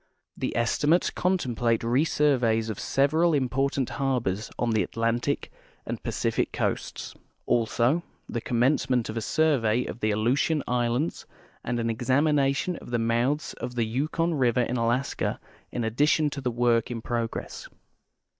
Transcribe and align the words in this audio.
The 0.35 0.57
estimates 0.57 1.11
contemplate 1.11 1.81
resurveys 1.81 2.71
of 2.71 2.79
several 2.79 3.35
important 3.35 3.91
harbors 4.01 4.49
on 4.57 4.71
the 4.71 4.81
Atlantic 4.81 5.51
and 5.85 6.01
Pacific 6.01 6.51
coasts; 6.51 7.13
also 7.45 8.01
the 8.27 8.41
commencement 8.41 9.09
of 9.09 9.15
a 9.17 9.21
survey 9.21 9.85
of 9.85 9.99
the 9.99 10.09
Aleutian 10.09 10.63
islands 10.67 11.27
and 11.63 11.79
an 11.79 11.91
examination 11.91 12.77
of 12.77 12.89
the 12.89 12.97
mouths 12.97 13.53
of 13.61 13.75
the 13.75 13.85
Yukon 13.85 14.33
river 14.33 14.61
in 14.61 14.75
Alaska 14.75 15.39
in 15.71 15.83
addition 15.83 16.31
to 16.31 16.41
the 16.41 16.49
work 16.49 16.89
in 16.89 17.03
progress. 17.03 17.67